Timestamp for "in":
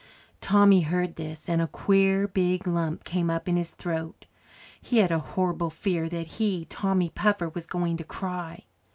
3.47-3.55